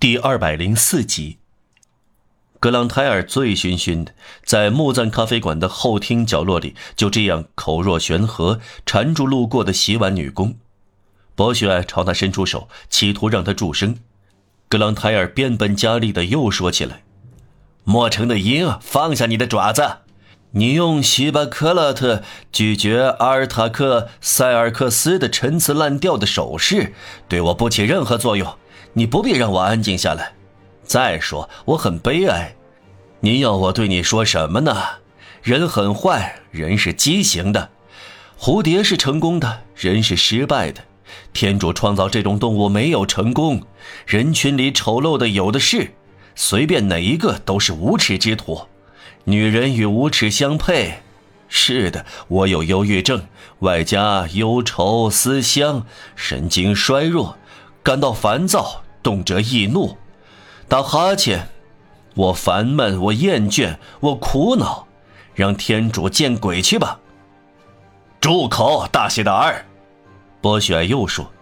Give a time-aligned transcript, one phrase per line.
[0.00, 1.36] 第二百零四集，
[2.58, 4.14] 格朗泰尔醉醺醺的
[4.46, 10.56] 在木赞咖啡馆的后厅角落里，就这样口若悬河缠住路过的洗碗女工。
[11.34, 13.98] 博雪朝他伸出手，企图让他住声。
[14.70, 17.02] 格朗泰尔变本加厉的又说起来
[17.84, 19.98] ：“莫城的鹰，放下你的爪子！
[20.52, 26.94] 你用西巴克勒特拒绝阿尔塔克塞尔克斯的陈词滥调的手势，
[27.28, 28.56] 对我不起任何作用。”
[28.92, 30.32] 你不必让我安静下来。
[30.82, 32.54] 再说，我很悲哀。
[33.20, 34.76] 你要我对你说什么呢？
[35.42, 37.70] 人很坏，人是畸形的。
[38.38, 40.82] 蝴蝶是成功的，人是失败的。
[41.32, 43.62] 天主创造这种动物没有成功。
[44.06, 45.92] 人群里丑陋的有的是，
[46.34, 48.66] 随便哪一个都是无耻之徒。
[49.24, 51.02] 女人与无耻相配。
[51.48, 53.22] 是的，我有忧郁症，
[53.60, 55.84] 外加忧愁思乡，
[56.16, 57.36] 神经衰弱。
[57.82, 59.96] 感到烦躁，动辄易怒，
[60.68, 61.48] 打哈欠，
[62.14, 64.86] 我烦闷，我厌倦，我苦恼，
[65.34, 67.00] 让天主见鬼去吧！
[68.20, 69.64] 住口，大写的 R！
[70.42, 71.32] 波雪又说，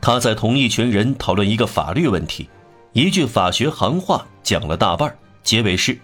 [0.00, 2.50] 他在同一群人讨论一个法律问题，
[2.92, 5.98] 一句法学行话讲了大半，结尾是：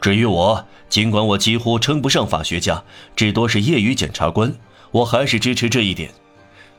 [0.00, 2.82] 至于我，尽管我几乎称不上法学家，
[3.16, 4.54] 至多是业余检察官，
[4.92, 6.12] 我还是支持这一点。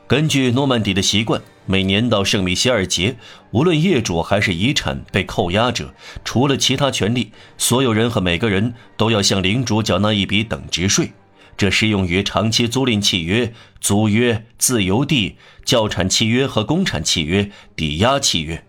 [0.06, 3.16] 根据诺曼底的习惯，每年到圣米歇尔节，
[3.52, 11.12] 无论业主还是遗产被扣押者，除了其他权利，所有人和每个人都要向领主缴纳一笔等值税。
[11.56, 18.64] 这适用于长期租赁契约、租约、自由地、教产契约和公产契约、抵押契约。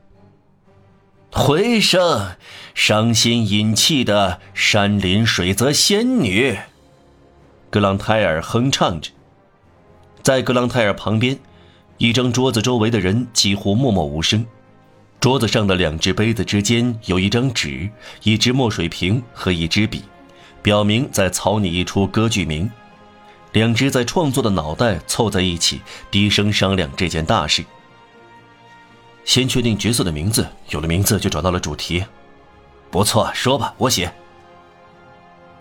[1.31, 2.35] 回声，
[2.75, 6.57] 伤心隐泣的山林水泽仙女，
[7.71, 9.09] 格朗泰尔哼唱着。
[10.21, 11.39] 在格朗泰尔旁边，
[12.03, 14.45] 一张桌子周围的人几乎默默无声。
[15.21, 17.89] 桌子上的两只杯子之间有一张纸、
[18.23, 20.03] 一支墨水瓶和一支笔，
[20.61, 22.69] 表明在草拟一出歌剧名。
[23.53, 25.79] 两只在创作的脑袋凑在一起，
[26.11, 27.63] 低声商量这件大事。
[29.23, 32.03] 先确定角色的名字，有了名字就找到了主题。
[32.91, 34.13] 不错，说吧，我写。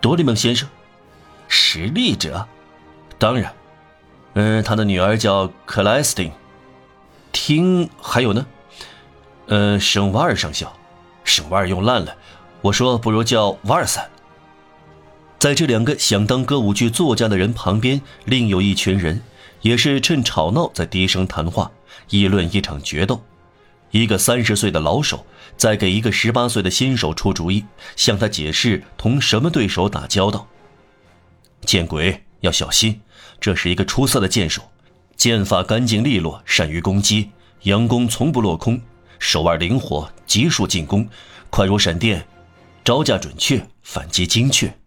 [0.01, 0.67] 多利蒙先生，
[1.47, 2.45] 实力者，
[3.17, 3.49] 当然。
[4.33, 6.31] 嗯，他的女儿叫克莱斯汀。
[7.31, 8.45] 听，还有呢？
[9.47, 10.71] 嗯，省瓦尔上校，
[11.23, 12.15] 省瓦尔用烂了。
[12.61, 14.05] 我说，不如叫瓦尔萨。
[15.37, 19.21] 在这两个想当歌舞剧作家的人旁边，另有一群人，
[19.61, 21.69] 也是趁吵闹在低声谈话，
[22.09, 23.21] 议论一场决斗。
[23.91, 25.25] 一个三十岁的老手
[25.57, 27.65] 在给一个十八岁的新手出主意，
[27.95, 30.47] 向他解释同什么对手打交道。
[31.61, 33.01] 见鬼，要小心！
[33.39, 34.71] 这是一个出色的剑手，
[35.15, 37.31] 剑法干净利落，善于攻击，
[37.63, 38.81] 佯攻从不落空，
[39.19, 41.07] 手腕灵活，急速进攻，
[41.49, 42.25] 快如闪电，
[42.83, 44.77] 招架准确，反击精确。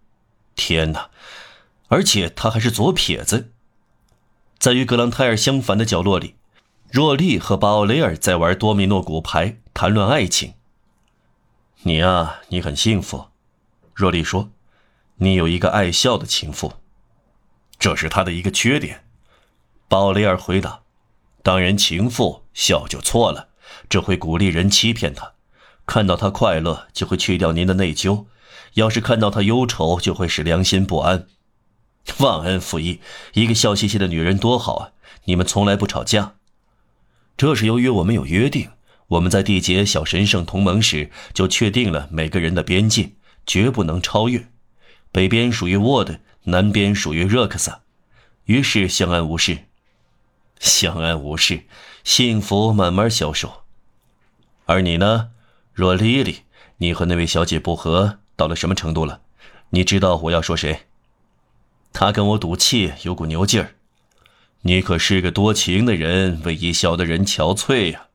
[0.55, 1.11] 天哪！
[1.89, 3.53] 而且他还是左撇子。
[4.59, 6.35] 在与格朗泰尔相反的角落里，
[6.91, 10.55] 若丽和巴奥雷尔在玩多米诺骨牌，谈论爱情。
[11.83, 13.27] 你啊，你很幸福，
[13.95, 14.51] 若丽说，
[15.17, 16.73] 你有一个爱笑的情妇。
[17.79, 19.05] 这是他的一个缺点，
[19.89, 20.81] 鲍雷尔回答。
[21.43, 23.49] 当然，情妇笑就错了，
[23.89, 25.35] 这会鼓励人欺骗他。
[25.87, 28.27] 看到他快乐，就会去掉您的内疚；
[28.75, 31.29] 要是看到他忧愁，就会使良心不安。
[32.19, 33.01] 忘恩负义，
[33.35, 34.91] 一个笑嘻嘻的女人多好啊！
[35.27, 36.35] 你们从来不吵架，
[37.37, 38.71] 这是由于我们有约定。
[39.09, 43.13] 我们在缔结小神圣同盟时就确定了每个人的边界，
[43.47, 44.49] 绝不能超越。
[45.13, 46.19] 北边属于沃德。
[46.49, 47.81] 南边属于热克萨，
[48.45, 49.67] 于是相安无事，
[50.61, 51.65] 相安无事，
[52.05, 53.65] 幸福慢慢消瘦。
[54.65, 55.31] 而你呢，
[55.73, 56.43] 若莉莉？
[56.79, 59.23] 你和那位小姐不和到了什么程度了？
[59.71, 60.87] 你知道我要说谁？
[61.93, 63.75] 他跟我赌气，有股牛劲儿。
[64.61, 68.07] 你可是个多情的人，为一笑的人憔悴呀。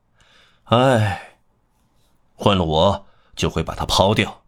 [0.66, 1.38] 唉，
[2.36, 4.44] 换了我就会把他抛掉。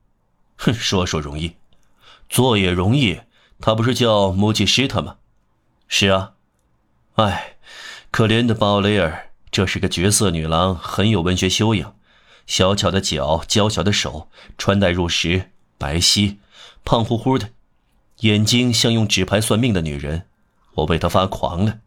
[0.55, 1.57] 哼，说说容易，
[2.29, 3.19] 做也容易。
[3.65, 5.15] 他不是叫穆吉施特吗？
[5.87, 6.33] 是啊，
[7.13, 7.55] 哎，
[8.11, 11.95] 可怜的鲍雷尔，这是个绝色女郎，很有文学修养，
[12.45, 14.27] 小巧的脚，娇小的手，
[14.57, 16.35] 穿戴入时，白皙，
[16.83, 17.51] 胖乎乎的，
[18.17, 20.25] 眼睛像用纸牌算命的女人，
[20.73, 21.79] 我为她发狂了。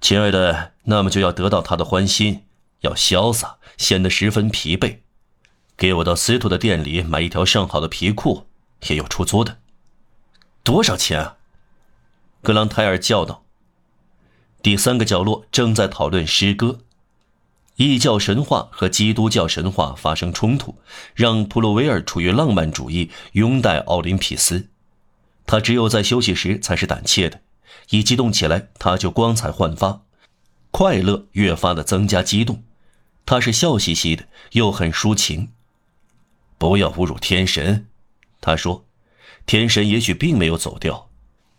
[0.00, 2.44] 亲爱的，那么就要得到她的欢心，
[2.82, 4.98] 要潇洒，显得十分疲惫。
[5.76, 8.46] 给我到司徒的店里买一条上好的皮裤，
[8.86, 9.56] 也有出租的。
[10.62, 11.36] 多少钱啊？
[12.42, 13.44] 格朗泰尔叫道。
[14.62, 16.80] 第三个角落正在讨论诗歌。
[17.76, 20.76] 异教神话和基督教神话发生冲突，
[21.14, 24.68] 让普鲁维尔处于浪漫主义，拥戴奥林匹斯。
[25.46, 27.40] 他只有在休息时才是胆怯的，
[27.88, 30.02] 一激动起来他就光彩焕发，
[30.70, 32.62] 快乐越发的增加激动。
[33.24, 35.48] 他是笑嘻嘻的，又很抒情。
[36.58, 37.86] 不要侮辱天神，
[38.42, 38.84] 他说。
[39.46, 41.08] 天神也许并没有走掉，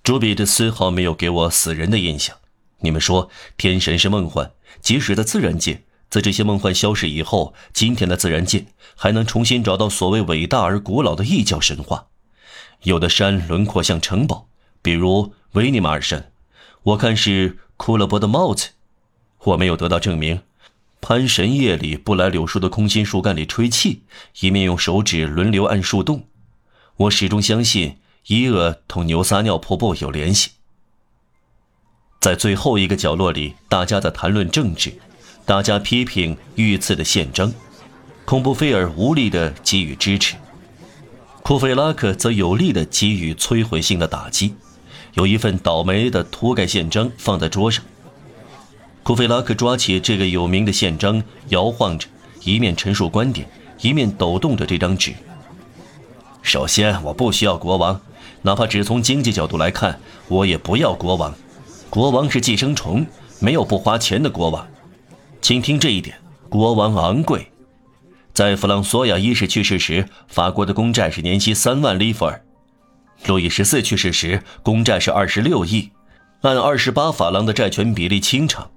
[0.04, 2.38] 朱比特丝毫没有给我死人的印象。
[2.80, 4.52] 你们说天神是梦幻，
[4.82, 12.08] 即使在自然界，在这些梦幻消失以后，今天的自然界还能重新找到所谓伟大而古老的异教神话。
[12.84, 14.48] 有的山轮廓像城堡，
[14.82, 16.32] 比如维尼马尔山，
[16.84, 18.70] 我看是库勒伯的帽子。
[19.44, 20.42] 我没有得到证明。
[21.00, 24.04] 潘神夜里不来柳树的空心树干里吹气，
[24.40, 26.28] 一面用手指轮流按树洞。
[27.02, 27.96] 我始终相信
[28.28, 30.52] 伊厄同牛撒尿瀑布有联系。
[32.20, 34.94] 在最后一个角落里，大家在谈论政治，
[35.44, 37.52] 大家批评遇刺的宪章，
[38.26, 40.36] 孔布菲尔无力地给予支持，
[41.42, 44.54] 库菲拉克则有力地给予摧毁性的打击。
[45.16, 47.84] 有一份倒霉的涂改宪章放在桌上，
[49.02, 52.08] 库菲拉克抓起这个有名的宪章，摇晃着，
[52.44, 53.50] 一面陈述观点，
[53.82, 55.16] 一面抖动着这张纸。
[56.42, 58.02] 首先，我不需要国王，
[58.42, 61.34] 哪怕只从经济角度来看，我也不要国王。
[61.90, 63.06] 国王是寄生虫，
[63.40, 64.68] 没有不花钱的国王。
[65.42, 66.18] 请听这一点：
[66.50, 67.48] 国王昂贵。
[68.34, 72.42] 在弗朗索亚一世去世时，法国的公债是年息三万里弗尔；
[73.28, 75.92] 路易十四去世时，公债是二十六亿，
[76.42, 78.70] 按二十八法郎的债权比例清偿。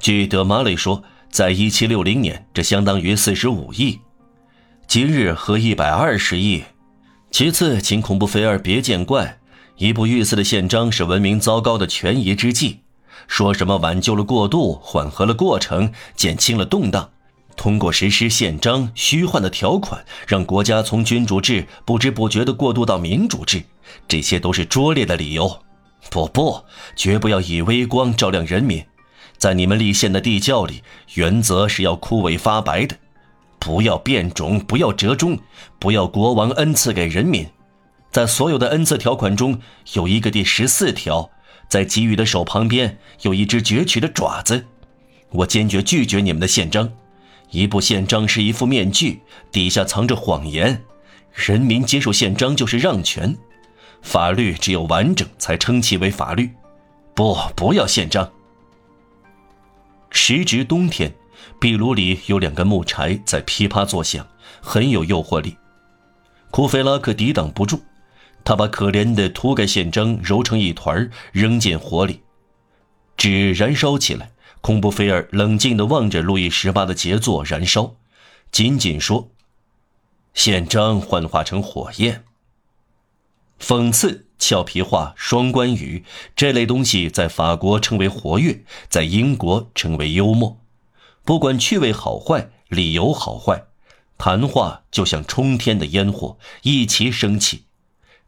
[0.00, 4.00] 据德马雷说，在一七六零年，这相当于四十五亿，
[4.86, 6.64] 今日和一百二十亿。
[7.34, 9.40] 其次，请恐怖菲尔别见怪，
[9.76, 12.82] 一部御赐的宪章是文明糟糕的权宜之计。
[13.26, 17.10] 说什么挽救了过渡，缓和了过程，减轻了动荡，
[17.56, 23.64] 通过实施宪章虚幻的条款，让国家从君主制不知不觉地过渡到民主制，
[24.06, 25.60] 这些都是拙劣的理由。
[26.10, 26.62] 不不，
[26.94, 28.80] 绝不要以微光照亮人民，
[29.36, 30.84] 在你们立宪的地窖里，
[31.14, 32.94] 原则是要枯萎发白的。
[33.64, 35.38] 不要变种，不要折中，
[35.78, 37.48] 不要国王恩赐给人民。
[38.12, 39.58] 在所有的恩赐条款中，
[39.94, 41.30] 有一个第十四条，
[41.66, 44.66] 在给予的手旁边有一只攫取的爪子。
[45.30, 46.92] 我坚决拒绝你们的宪章。
[47.52, 50.84] 一部宪章是一副面具，底下藏着谎言。
[51.32, 53.34] 人民接受宪章就是让权。
[54.02, 56.50] 法律只有完整才称其为法律。
[57.14, 58.30] 不，不要宪章。
[60.10, 61.10] 时值冬天。
[61.60, 64.26] 壁炉里有两根木柴在噼啪作响，
[64.60, 65.56] 很有诱惑力。
[66.50, 67.80] 库菲拉克抵挡不住，
[68.44, 72.20] 他把可怜的涂改宪章揉成一团，扔进火里，
[73.16, 74.30] 纸燃烧起来。
[74.60, 77.96] 孔布菲尔冷静地望着路易十八的杰作燃烧，
[78.50, 79.28] 仅仅说
[80.32, 82.24] ：“宪章幻化成火焰。”
[83.60, 86.04] 讽刺、俏皮话、双关语
[86.34, 90.58] 这类东西在法国称为活跃，在英国称为幽默。
[91.24, 93.64] 不管趣味好坏，理由好坏，
[94.18, 97.64] 谈话就像冲天的烟火，一齐升起，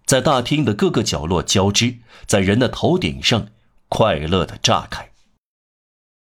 [0.07, 3.49] 在大厅的各个角落交织，在人的头顶上
[3.91, 5.11] 快乐的炸开。